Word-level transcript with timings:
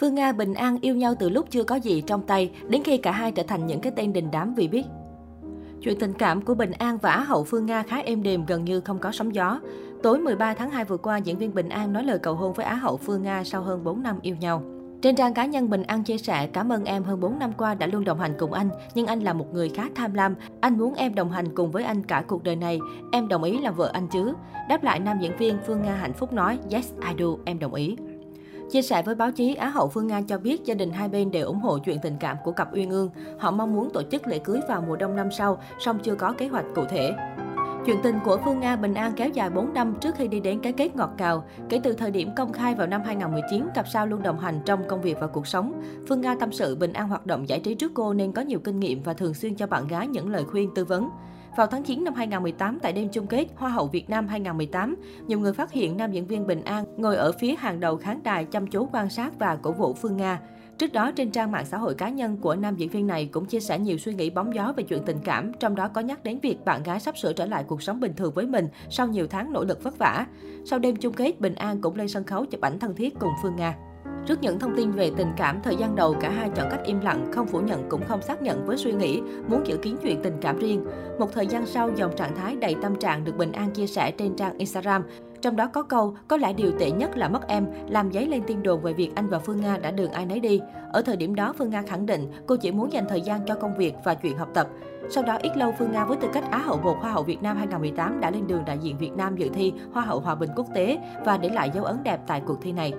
Phương 0.00 0.14
Nga 0.14 0.32
Bình 0.32 0.54
An 0.54 0.78
yêu 0.80 0.94
nhau 0.94 1.14
từ 1.18 1.28
lúc 1.28 1.46
chưa 1.50 1.64
có 1.64 1.76
gì 1.76 2.00
trong 2.00 2.22
tay, 2.22 2.50
đến 2.68 2.82
khi 2.82 2.96
cả 2.96 3.12
hai 3.12 3.32
trở 3.32 3.42
thành 3.42 3.66
những 3.66 3.80
cái 3.80 3.92
tên 3.96 4.12
đình 4.12 4.30
đám 4.30 4.54
vì 4.54 4.68
biết. 4.68 4.84
Chuyện 5.82 5.98
tình 5.98 6.12
cảm 6.12 6.42
của 6.42 6.54
Bình 6.54 6.72
An 6.72 6.98
và 6.98 7.10
Á 7.10 7.20
hậu 7.20 7.44
Phương 7.44 7.66
Nga 7.66 7.82
khá 7.82 7.98
êm 7.98 8.22
đềm, 8.22 8.46
gần 8.46 8.64
như 8.64 8.80
không 8.80 8.98
có 8.98 9.12
sóng 9.12 9.34
gió. 9.34 9.60
Tối 10.02 10.18
13 10.18 10.54
tháng 10.54 10.70
2 10.70 10.84
vừa 10.84 10.96
qua, 10.96 11.16
diễn 11.16 11.38
viên 11.38 11.54
Bình 11.54 11.68
An 11.68 11.92
nói 11.92 12.04
lời 12.04 12.18
cầu 12.18 12.34
hôn 12.34 12.52
với 12.52 12.66
Á 12.66 12.74
hậu 12.74 12.96
Phương 12.96 13.22
Nga 13.22 13.44
sau 13.44 13.62
hơn 13.62 13.84
4 13.84 14.02
năm 14.02 14.18
yêu 14.22 14.36
nhau. 14.40 14.62
Trên 15.02 15.16
trang 15.16 15.34
cá 15.34 15.46
nhân 15.46 15.70
Bình 15.70 15.82
An 15.82 16.04
chia 16.04 16.18
sẻ, 16.18 16.46
cảm 16.46 16.72
ơn 16.72 16.84
em 16.84 17.02
hơn 17.02 17.20
4 17.20 17.38
năm 17.38 17.52
qua 17.56 17.74
đã 17.74 17.86
luôn 17.86 18.04
đồng 18.04 18.20
hành 18.20 18.34
cùng 18.38 18.52
anh, 18.52 18.70
nhưng 18.94 19.06
anh 19.06 19.20
là 19.20 19.32
một 19.32 19.54
người 19.54 19.68
khá 19.68 19.88
tham 19.94 20.14
lam. 20.14 20.34
Anh 20.60 20.78
muốn 20.78 20.94
em 20.94 21.14
đồng 21.14 21.30
hành 21.30 21.54
cùng 21.54 21.70
với 21.70 21.84
anh 21.84 22.02
cả 22.02 22.24
cuộc 22.26 22.42
đời 22.42 22.56
này. 22.56 22.80
Em 23.12 23.28
đồng 23.28 23.42
ý 23.42 23.58
làm 23.58 23.74
vợ 23.74 23.90
anh 23.92 24.08
chứ? 24.08 24.32
Đáp 24.68 24.82
lại 24.82 25.00
nam 25.00 25.18
diễn 25.20 25.36
viên 25.36 25.58
Phương 25.66 25.82
Nga 25.82 25.94
hạnh 25.94 26.12
phúc 26.12 26.32
nói, 26.32 26.58
yes 26.72 26.92
I 27.08 27.14
do, 27.18 27.26
em 27.44 27.58
đồng 27.58 27.74
ý. 27.74 27.96
Chia 28.70 28.82
sẻ 28.82 29.02
với 29.02 29.14
báo 29.14 29.30
chí, 29.30 29.54
Á 29.54 29.68
hậu 29.68 29.88
Phương 29.88 30.06
Nga 30.06 30.22
cho 30.22 30.38
biết 30.38 30.64
gia 30.64 30.74
đình 30.74 30.90
hai 30.90 31.08
bên 31.08 31.30
đều 31.30 31.46
ủng 31.46 31.60
hộ 31.60 31.78
chuyện 31.78 31.98
tình 32.02 32.16
cảm 32.20 32.36
của 32.44 32.52
cặp 32.52 32.74
Uyên 32.74 32.90
Ương. 32.90 33.10
Họ 33.38 33.50
mong 33.50 33.74
muốn 33.74 33.90
tổ 33.90 34.02
chức 34.10 34.26
lễ 34.26 34.38
cưới 34.38 34.60
vào 34.68 34.84
mùa 34.86 34.96
đông 34.96 35.16
năm 35.16 35.30
sau, 35.30 35.62
song 35.78 35.98
chưa 36.02 36.14
có 36.14 36.32
kế 36.32 36.48
hoạch 36.48 36.64
cụ 36.74 36.84
thể. 36.90 37.12
Chuyện 37.86 37.96
tình 38.02 38.18
của 38.24 38.38
Phương 38.44 38.60
Nga 38.60 38.76
Bình 38.76 38.94
An 38.94 39.12
kéo 39.16 39.28
dài 39.28 39.50
4 39.50 39.74
năm 39.74 39.94
trước 40.00 40.14
khi 40.14 40.28
đi 40.28 40.40
đến 40.40 40.60
cái 40.60 40.72
kết 40.72 40.96
ngọt 40.96 41.10
cào. 41.18 41.44
Kể 41.68 41.80
từ 41.84 41.92
thời 41.92 42.10
điểm 42.10 42.30
công 42.36 42.52
khai 42.52 42.74
vào 42.74 42.86
năm 42.86 43.02
2019, 43.04 43.68
cặp 43.74 43.88
sao 43.88 44.06
luôn 44.06 44.22
đồng 44.22 44.38
hành 44.38 44.60
trong 44.64 44.88
công 44.88 45.02
việc 45.02 45.16
và 45.20 45.26
cuộc 45.26 45.46
sống. 45.46 45.82
Phương 46.08 46.20
Nga 46.20 46.34
tâm 46.34 46.52
sự 46.52 46.76
Bình 46.76 46.92
An 46.92 47.08
hoạt 47.08 47.26
động 47.26 47.48
giải 47.48 47.60
trí 47.60 47.74
trước 47.74 47.92
cô 47.94 48.12
nên 48.12 48.32
có 48.32 48.42
nhiều 48.42 48.58
kinh 48.58 48.80
nghiệm 48.80 49.02
và 49.02 49.14
thường 49.14 49.34
xuyên 49.34 49.54
cho 49.54 49.66
bạn 49.66 49.86
gái 49.86 50.06
những 50.06 50.28
lời 50.30 50.44
khuyên 50.44 50.70
tư 50.74 50.84
vấn. 50.84 51.10
Vào 51.56 51.66
tháng 51.66 51.82
9 51.82 52.04
năm 52.04 52.14
2018 52.14 52.78
tại 52.82 52.92
đêm 52.92 53.08
chung 53.08 53.26
kết 53.26 53.46
Hoa 53.56 53.70
hậu 53.70 53.86
Việt 53.86 54.10
Nam 54.10 54.28
2018, 54.28 54.96
nhiều 55.26 55.40
người 55.40 55.52
phát 55.52 55.72
hiện 55.72 55.96
nam 55.96 56.12
diễn 56.12 56.26
viên 56.26 56.46
Bình 56.46 56.64
An 56.64 56.84
ngồi 56.96 57.16
ở 57.16 57.32
phía 57.32 57.54
hàng 57.54 57.80
đầu 57.80 57.96
khán 57.96 58.22
đài 58.22 58.44
chăm 58.44 58.66
chú 58.66 58.88
quan 58.92 59.10
sát 59.10 59.38
và 59.38 59.56
cổ 59.56 59.72
vũ 59.72 59.94
Phương 59.94 60.16
Nga. 60.16 60.40
Trước 60.78 60.92
đó, 60.92 61.10
trên 61.10 61.30
trang 61.30 61.52
mạng 61.52 61.66
xã 61.66 61.78
hội 61.78 61.94
cá 61.94 62.08
nhân 62.08 62.36
của 62.36 62.56
nam 62.56 62.76
diễn 62.76 62.88
viên 62.88 63.06
này 63.06 63.26
cũng 63.32 63.44
chia 63.44 63.60
sẻ 63.60 63.78
nhiều 63.78 63.98
suy 63.98 64.14
nghĩ 64.14 64.30
bóng 64.30 64.54
gió 64.54 64.72
về 64.76 64.84
chuyện 64.84 65.02
tình 65.06 65.18
cảm, 65.24 65.52
trong 65.52 65.74
đó 65.74 65.88
có 65.88 66.00
nhắc 66.00 66.24
đến 66.24 66.38
việc 66.42 66.64
bạn 66.64 66.82
gái 66.82 67.00
sắp 67.00 67.18
sửa 67.18 67.32
trở 67.32 67.46
lại 67.46 67.64
cuộc 67.64 67.82
sống 67.82 68.00
bình 68.00 68.12
thường 68.16 68.32
với 68.34 68.46
mình 68.46 68.68
sau 68.90 69.06
nhiều 69.06 69.26
tháng 69.30 69.52
nỗ 69.52 69.64
lực 69.64 69.82
vất 69.82 69.98
vả. 69.98 70.26
Sau 70.64 70.78
đêm 70.78 70.96
chung 70.96 71.14
kết, 71.14 71.40
Bình 71.40 71.54
An 71.54 71.80
cũng 71.80 71.96
lên 71.96 72.08
sân 72.08 72.24
khấu 72.24 72.44
chụp 72.46 72.60
ảnh 72.60 72.78
thân 72.78 72.94
thiết 72.94 73.18
cùng 73.18 73.32
Phương 73.42 73.56
Nga. 73.56 73.74
Trước 74.26 74.42
những 74.42 74.58
thông 74.58 74.76
tin 74.76 74.90
về 74.90 75.10
tình 75.16 75.32
cảm, 75.36 75.60
thời 75.62 75.76
gian 75.76 75.96
đầu 75.96 76.14
cả 76.20 76.30
hai 76.30 76.50
chọn 76.54 76.68
cách 76.70 76.80
im 76.84 77.00
lặng, 77.00 77.32
không 77.32 77.46
phủ 77.46 77.60
nhận 77.60 77.88
cũng 77.88 78.04
không 78.04 78.22
xác 78.22 78.42
nhận 78.42 78.66
với 78.66 78.76
suy 78.76 78.92
nghĩ 78.92 79.20
muốn 79.48 79.66
giữ 79.66 79.76
kín 79.76 79.96
chuyện 80.02 80.20
tình 80.22 80.36
cảm 80.40 80.58
riêng. 80.58 80.84
Một 81.18 81.32
thời 81.32 81.46
gian 81.46 81.66
sau, 81.66 81.90
dòng 81.96 82.16
trạng 82.16 82.36
thái 82.36 82.56
đầy 82.56 82.76
tâm 82.82 82.96
trạng 82.96 83.24
được 83.24 83.36
Bình 83.36 83.52
An 83.52 83.70
chia 83.70 83.86
sẻ 83.86 84.10
trên 84.10 84.36
trang 84.36 84.58
Instagram. 84.58 85.04
Trong 85.42 85.56
đó 85.56 85.66
có 85.66 85.82
câu, 85.82 86.14
có 86.28 86.36
lẽ 86.36 86.52
điều 86.52 86.70
tệ 86.78 86.90
nhất 86.90 87.16
là 87.16 87.28
mất 87.28 87.48
em, 87.48 87.66
làm 87.88 88.10
giấy 88.10 88.26
lên 88.26 88.42
tin 88.46 88.62
đồn 88.62 88.82
về 88.82 88.92
việc 88.92 89.10
anh 89.14 89.28
và 89.28 89.38
Phương 89.38 89.60
Nga 89.60 89.78
đã 89.78 89.90
đường 89.90 90.12
ai 90.12 90.26
nấy 90.26 90.40
đi. 90.40 90.60
Ở 90.92 91.02
thời 91.02 91.16
điểm 91.16 91.34
đó, 91.34 91.54
Phương 91.58 91.70
Nga 91.70 91.82
khẳng 91.82 92.06
định 92.06 92.32
cô 92.46 92.56
chỉ 92.56 92.72
muốn 92.72 92.92
dành 92.92 93.04
thời 93.08 93.20
gian 93.20 93.40
cho 93.46 93.54
công 93.54 93.76
việc 93.76 93.94
và 94.04 94.14
chuyện 94.14 94.38
học 94.38 94.48
tập. 94.54 94.68
Sau 95.10 95.24
đó, 95.24 95.38
ít 95.42 95.56
lâu 95.56 95.74
Phương 95.78 95.92
Nga 95.92 96.04
với 96.04 96.16
tư 96.16 96.28
cách 96.32 96.44
Á 96.50 96.58
hậu 96.58 96.76
một 96.76 96.96
Hoa 97.00 97.12
hậu 97.12 97.22
Việt 97.22 97.42
Nam 97.42 97.56
2018 97.56 98.20
đã 98.20 98.30
lên 98.30 98.46
đường 98.46 98.64
đại 98.66 98.78
diện 98.78 98.98
Việt 98.98 99.12
Nam 99.16 99.36
dự 99.36 99.48
thi 99.54 99.72
Hoa 99.92 100.04
hậu 100.04 100.20
Hòa 100.20 100.34
bình 100.34 100.50
quốc 100.56 100.66
tế 100.74 100.98
và 101.24 101.38
để 101.38 101.48
lại 101.48 101.70
dấu 101.74 101.84
ấn 101.84 101.96
đẹp 102.02 102.20
tại 102.26 102.42
cuộc 102.46 102.62
thi 102.62 102.72
này. 102.72 102.92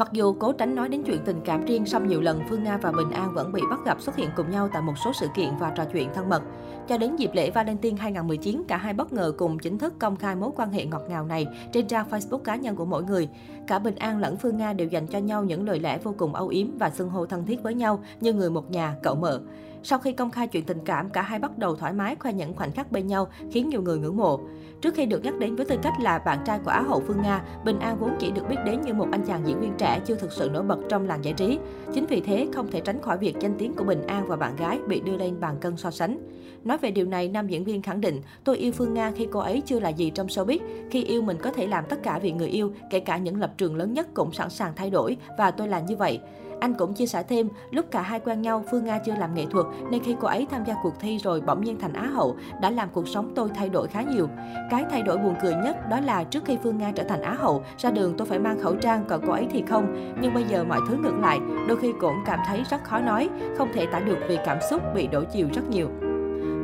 Mặc 0.00 0.12
dù 0.12 0.32
cố 0.32 0.52
tránh 0.52 0.74
nói 0.74 0.88
đến 0.88 1.02
chuyện 1.02 1.20
tình 1.24 1.40
cảm 1.44 1.64
riêng, 1.64 1.86
song 1.86 2.08
nhiều 2.08 2.20
lần 2.20 2.40
Phương 2.48 2.64
Nga 2.64 2.76
và 2.76 2.92
Bình 2.92 3.10
An 3.10 3.34
vẫn 3.34 3.52
bị 3.52 3.62
bắt 3.70 3.80
gặp 3.84 4.00
xuất 4.00 4.16
hiện 4.16 4.30
cùng 4.36 4.50
nhau 4.50 4.68
tại 4.72 4.82
một 4.82 4.92
số 5.04 5.12
sự 5.20 5.26
kiện 5.34 5.48
và 5.60 5.70
trò 5.70 5.84
chuyện 5.92 6.08
thân 6.14 6.28
mật. 6.28 6.42
Cho 6.88 6.98
đến 6.98 7.16
dịp 7.16 7.30
lễ 7.34 7.50
Valentine 7.50 7.96
2019, 8.00 8.62
cả 8.68 8.76
hai 8.76 8.94
bất 8.94 9.12
ngờ 9.12 9.32
cùng 9.38 9.58
chính 9.58 9.78
thức 9.78 9.94
công 9.98 10.16
khai 10.16 10.36
mối 10.36 10.50
quan 10.56 10.72
hệ 10.72 10.84
ngọt 10.84 11.02
ngào 11.08 11.26
này 11.26 11.46
trên 11.72 11.86
trang 11.86 12.06
Facebook 12.10 12.38
cá 12.38 12.56
nhân 12.56 12.76
của 12.76 12.84
mỗi 12.84 13.02
người. 13.02 13.28
Cả 13.66 13.78
Bình 13.78 13.96
An 13.96 14.18
lẫn 14.18 14.36
Phương 14.36 14.56
Nga 14.56 14.72
đều 14.72 14.88
dành 14.88 15.06
cho 15.06 15.18
nhau 15.18 15.44
những 15.44 15.66
lời 15.66 15.80
lẽ 15.80 15.98
vô 16.02 16.14
cùng 16.18 16.34
âu 16.34 16.48
yếm 16.48 16.78
và 16.78 16.90
xưng 16.90 17.08
hô 17.08 17.26
thân 17.26 17.46
thiết 17.46 17.62
với 17.62 17.74
nhau 17.74 18.00
như 18.20 18.32
người 18.32 18.50
một 18.50 18.70
nhà, 18.70 18.96
cậu 19.02 19.14
mợ. 19.14 19.40
Sau 19.82 19.98
khi 19.98 20.12
công 20.12 20.30
khai 20.30 20.46
chuyện 20.46 20.64
tình 20.64 20.78
cảm, 20.84 21.10
cả 21.10 21.22
hai 21.22 21.38
bắt 21.38 21.58
đầu 21.58 21.76
thoải 21.76 21.92
mái 21.92 22.16
khoe 22.16 22.32
những 22.32 22.54
khoảnh 22.54 22.72
khắc 22.72 22.92
bên 22.92 23.06
nhau, 23.06 23.28
khiến 23.50 23.68
nhiều 23.68 23.82
người 23.82 23.98
ngưỡng 23.98 24.16
mộ. 24.16 24.40
Trước 24.80 24.94
khi 24.94 25.06
được 25.06 25.24
nhắc 25.24 25.38
đến 25.38 25.56
với 25.56 25.66
tư 25.66 25.76
cách 25.82 25.92
là 26.00 26.18
bạn 26.18 26.38
trai 26.46 26.58
của 26.64 26.70
Á 26.70 26.80
hậu 26.80 27.02
Phương 27.06 27.22
Nga, 27.22 27.42
Bình 27.64 27.78
An 27.78 27.96
vốn 28.00 28.10
chỉ 28.18 28.30
được 28.30 28.42
biết 28.48 28.56
đến 28.66 28.80
như 28.80 28.94
một 28.94 29.06
anh 29.12 29.22
chàng 29.26 29.46
diễn 29.46 29.60
viên 29.60 29.72
trẻ 29.78 30.00
chưa 30.06 30.14
thực 30.14 30.32
sự 30.32 30.48
nổi 30.52 30.62
bật 30.62 30.78
trong 30.88 31.06
làng 31.06 31.24
giải 31.24 31.34
trí. 31.34 31.58
Chính 31.94 32.06
vì 32.06 32.20
thế, 32.20 32.48
không 32.54 32.70
thể 32.70 32.80
tránh 32.80 33.02
khỏi 33.02 33.18
việc 33.18 33.36
danh 33.40 33.54
tiếng 33.58 33.74
của 33.74 33.84
Bình 33.84 34.06
An 34.06 34.26
và 34.28 34.36
bạn 34.36 34.56
gái 34.56 34.78
bị 34.88 35.00
đưa 35.00 35.16
lên 35.16 35.40
bàn 35.40 35.56
cân 35.60 35.76
so 35.76 35.90
sánh. 35.90 36.18
Nói 36.64 36.78
về 36.78 36.90
điều 36.90 37.06
này, 37.06 37.28
nam 37.28 37.48
diễn 37.48 37.64
viên 37.64 37.82
khẳng 37.82 38.00
định, 38.00 38.20
tôi 38.44 38.56
yêu 38.56 38.72
Phương 38.72 38.94
Nga 38.94 39.10
khi 39.10 39.28
cô 39.32 39.40
ấy 39.40 39.62
chưa 39.66 39.80
là 39.80 39.88
gì 39.88 40.10
trong 40.10 40.26
showbiz. 40.26 40.58
Khi 40.90 41.04
yêu 41.04 41.22
mình 41.22 41.36
có 41.42 41.50
thể 41.52 41.66
làm 41.66 41.84
tất 41.88 42.02
cả 42.02 42.18
vì 42.18 42.32
người 42.32 42.48
yêu, 42.48 42.72
kể 42.90 43.00
cả 43.00 43.16
những 43.18 43.40
lập 43.40 43.52
trường 43.56 43.76
lớn 43.76 43.92
nhất 43.92 44.08
cũng 44.14 44.32
sẵn 44.32 44.50
sàng 44.50 44.72
thay 44.76 44.90
đổi 44.90 45.16
và 45.38 45.50
tôi 45.50 45.68
là 45.68 45.80
như 45.80 45.96
vậy. 45.96 46.20
Anh 46.60 46.74
cũng 46.74 46.94
chia 46.94 47.06
sẻ 47.06 47.22
thêm, 47.22 47.48
lúc 47.70 47.86
cả 47.90 48.02
hai 48.02 48.20
quen 48.20 48.42
nhau, 48.42 48.64
Phương 48.70 48.84
Nga 48.84 48.98
chưa 48.98 49.14
làm 49.14 49.34
nghệ 49.34 49.46
thuật, 49.50 49.66
nên 49.90 50.02
khi 50.02 50.16
cô 50.20 50.28
ấy 50.28 50.46
tham 50.50 50.64
gia 50.64 50.74
cuộc 50.82 51.00
thi 51.00 51.18
rồi 51.18 51.40
bỗng 51.40 51.64
nhiên 51.64 51.78
thành 51.80 51.92
Á 51.92 52.06
hậu, 52.06 52.36
đã 52.60 52.70
làm 52.70 52.88
cuộc 52.92 53.08
sống 53.08 53.32
tôi 53.34 53.48
thay 53.54 53.68
đổi 53.68 53.88
khá 53.88 54.02
nhiều. 54.02 54.28
Cái 54.70 54.84
thay 54.90 55.02
đổi 55.02 55.18
buồn 55.18 55.34
cười 55.42 55.54
nhất 55.54 55.76
đó 55.90 56.00
là 56.00 56.24
trước 56.24 56.44
khi 56.44 56.58
Phương 56.62 56.78
Nga 56.78 56.92
trở 56.92 57.04
thành 57.04 57.22
Á 57.22 57.34
hậu, 57.38 57.64
ra 57.78 57.90
đường 57.90 58.14
tôi 58.18 58.26
phải 58.26 58.38
mang 58.38 58.60
khẩu 58.60 58.76
trang, 58.76 59.04
còn 59.08 59.20
cô 59.26 59.32
ấy 59.32 59.46
thì 59.50 59.62
không. 59.68 60.14
Nhưng 60.20 60.34
bây 60.34 60.44
giờ 60.44 60.64
mọi 60.64 60.80
thứ 60.88 60.96
ngược 60.96 61.18
lại, 61.20 61.38
đôi 61.68 61.76
khi 61.76 61.92
cũng 62.00 62.16
cảm 62.26 62.40
thấy 62.46 62.62
rất 62.70 62.84
khó 62.84 62.98
nói, 62.98 63.28
không 63.58 63.68
thể 63.74 63.86
tả 63.86 64.00
được 64.00 64.18
vì 64.28 64.38
cảm 64.46 64.58
xúc 64.70 64.82
bị 64.94 65.06
đổ 65.06 65.22
chiều 65.32 65.48
rất 65.54 65.68
nhiều. 65.70 65.88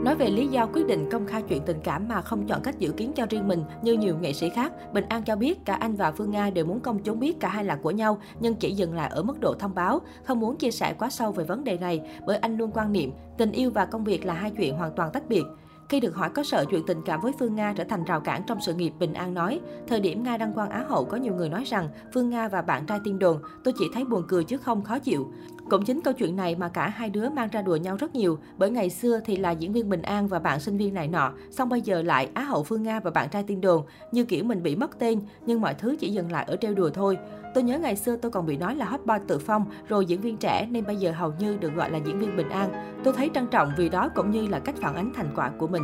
Nói 0.05 0.15
về 0.15 0.31
lý 0.31 0.47
do 0.47 0.67
quyết 0.67 0.87
định 0.87 1.09
công 1.11 1.27
khai 1.27 1.43
chuyện 1.43 1.63
tình 1.67 1.81
cảm 1.85 2.09
mà 2.09 2.21
không 2.21 2.47
chọn 2.47 2.63
cách 2.63 2.79
giữ 2.79 2.93
kín 2.93 3.11
cho 3.15 3.27
riêng 3.31 3.49
mình 3.49 3.65
như 3.83 3.93
nhiều 3.93 4.19
nghệ 4.19 4.33
sĩ 4.33 4.49
khác, 4.49 4.73
Bình 4.93 5.05
An 5.09 5.23
cho 5.23 5.37
biết 5.37 5.65
cả 5.65 5.75
anh 5.75 5.97
và 5.97 6.13
Phương 6.13 6.31
Nga 6.31 6.51
đều 6.51 6.65
muốn 6.65 6.81
công 6.81 6.99
chúng 6.99 7.21
biết 7.21 7.41
cả 7.41 7.49
hai 7.49 7.65
là 7.65 7.77
của 7.77 7.91
nhau, 7.91 8.19
nhưng 8.41 8.55
chỉ 8.55 8.75
dừng 8.75 8.95
lại 8.95 9.11
ở 9.11 9.23
mức 9.23 9.41
độ 9.41 9.55
thông 9.59 9.75
báo, 9.75 10.01
không 10.25 10.41
muốn 10.41 10.57
chia 10.57 10.71
sẻ 10.71 10.95
quá 10.99 11.11
sâu 11.11 11.33
về 11.33 11.45
vấn 11.45 11.65
đề 11.65 11.79
này 11.79 12.01
bởi 12.27 12.37
anh 12.37 12.57
luôn 12.57 12.71
quan 12.75 12.93
niệm 12.93 13.13
tình 13.39 13.53
yêu 13.53 13.71
và 13.71 13.85
công 13.85 14.05
việc 14.05 14.25
là 14.25 14.35
hai 14.35 14.51
chuyện 14.51 14.77
hoàn 14.77 14.93
toàn 14.97 15.11
tách 15.13 15.29
biệt. 15.29 15.45
Khi 15.89 16.01
được 16.01 16.17
hỏi 16.17 16.31
có 16.31 16.43
sợ 16.43 16.65
chuyện 16.71 16.87
tình 16.87 17.03
cảm 17.05 17.21
với 17.21 17.33
Phương 17.39 17.55
Nga 17.55 17.73
trở 17.77 17.85
thành 17.85 18.05
rào 18.05 18.21
cản 18.21 18.43
trong 18.47 18.59
sự 18.61 18.75
nghiệp, 18.75 18.93
Bình 18.99 19.13
An 19.13 19.35
nói, 19.35 19.61
thời 19.89 20.01
điểm 20.01 20.23
Nga 20.23 20.37
đăng 20.37 20.53
quang 20.53 20.71
Á 20.71 20.85
hậu 20.89 21.05
có 21.05 21.17
nhiều 21.17 21.35
người 21.35 21.49
nói 21.49 21.65
rằng 21.65 21.89
Phương 22.15 22.31
Nga 22.31 22.49
và 22.49 22.63
bạn 22.63 22.87
trai 22.87 23.01
tiên 23.05 23.19
đồn, 23.19 23.39
tôi 23.65 23.75
chỉ 23.79 23.85
thấy 23.95 24.05
buồn 24.05 24.25
cười 24.29 24.45
chứ 24.45 24.57
không 24.57 24.83
khó 24.83 24.99
chịu. 24.99 25.33
Cũng 25.71 25.85
chính 25.85 26.01
câu 26.01 26.15
chuyện 26.15 26.37
này 26.37 26.55
mà 26.55 26.69
cả 26.69 26.89
hai 26.89 27.11
đứa 27.11 27.29
mang 27.31 27.49
ra 27.53 27.63
đùa 27.63 27.77
nhau 27.77 27.97
rất 27.97 28.15
nhiều, 28.15 28.39
bởi 28.59 28.71
ngày 28.71 28.91
xưa 28.91 29.21
thì 29.25 29.37
là 29.37 29.51
diễn 29.51 29.73
viên 29.73 29.89
Bình 29.89 30.03
An 30.03 30.29
và 30.29 30.39
bạn 30.39 30.61
sinh 30.61 30.77
viên 30.77 30.95
này 30.95 31.09
nọ, 31.09 31.33
xong 31.51 31.69
bây 31.69 31.81
giờ 31.81 32.03
lại 32.03 32.29
Á 32.35 32.43
hậu 32.43 32.63
Phương 32.63 32.83
Nga 32.83 33.01
và 33.01 33.11
bạn 33.11 33.29
trai 33.29 33.43
tiên 33.43 33.61
đồn, 33.61 33.83
như 34.13 34.25
kiểu 34.25 34.45
mình 34.45 34.63
bị 34.63 34.77
mất 34.77 34.99
tên, 34.99 35.21
nhưng 35.47 35.61
mọi 35.61 35.75
thứ 35.75 35.97
chỉ 36.01 36.13
dừng 36.13 36.33
lại 36.33 36.45
ở 36.49 36.57
trêu 36.57 36.75
đùa 36.75 36.91
thôi. 36.91 37.19
Tôi 37.55 37.63
nhớ 37.63 37.79
ngày 37.79 37.97
xưa 37.97 38.17
tôi 38.17 38.31
còn 38.31 38.47
bị 38.47 38.57
nói 38.57 38.75
là 38.75 38.85
hot 38.85 39.01
boy 39.07 39.15
tự 39.27 39.39
phong, 39.39 39.65
rồi 39.89 40.07
diễn 40.07 40.21
viên 40.21 40.37
trẻ 40.37 40.69
nên 40.71 40.87
bây 40.87 40.97
giờ 40.97 41.13
hầu 41.13 41.33
như 41.39 41.57
được 41.57 41.75
gọi 41.75 41.91
là 41.91 41.99
diễn 41.99 42.19
viên 42.19 42.37
Bình 42.37 42.49
An. 42.49 42.71
Tôi 43.05 43.13
thấy 43.13 43.31
trân 43.35 43.47
trọng 43.47 43.73
vì 43.77 43.89
đó 43.89 44.09
cũng 44.15 44.31
như 44.31 44.47
là 44.47 44.59
cách 44.59 44.75
phản 44.81 44.95
ánh 44.95 45.13
thành 45.15 45.33
quả 45.37 45.51
của 45.59 45.67
mình. 45.67 45.76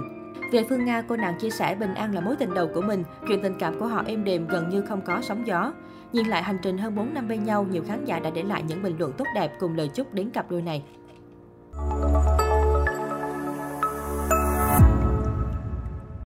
Về 0.53 0.65
Phương 0.69 0.85
Nga, 0.85 1.03
cô 1.09 1.17
nàng 1.17 1.39
chia 1.39 1.51
sẻ 1.51 1.75
Bình 1.75 1.95
An 1.95 2.15
là 2.15 2.21
mối 2.21 2.37
tình 2.39 2.55
đầu 2.55 2.69
của 2.75 2.81
mình, 2.81 3.05
chuyện 3.29 3.43
tình 3.43 3.59
cảm 3.59 3.79
của 3.79 3.87
họ 3.87 4.03
êm 4.07 4.25
đềm 4.25 4.47
gần 4.47 4.69
như 4.69 4.81
không 4.81 5.01
có 5.03 5.21
sóng 5.23 5.47
gió. 5.47 5.73
Nhìn 6.13 6.27
lại 6.27 6.43
hành 6.43 6.59
trình 6.63 6.79
hơn 6.79 6.95
4 6.95 7.15
năm 7.15 7.29
bên 7.29 7.45
nhau, 7.45 7.67
nhiều 7.71 7.83
khán 7.87 8.05
giả 8.05 8.19
đã 8.19 8.31
để 8.31 8.43
lại 8.43 8.63
những 8.63 8.83
bình 8.83 8.97
luận 8.99 9.13
tốt 9.13 9.25
đẹp 9.35 9.53
cùng 9.61 9.77
lời 9.77 9.91
chúc 9.95 10.15
đến 10.15 10.31
cặp 10.31 10.51
đôi 10.51 10.63
này. 10.63 10.83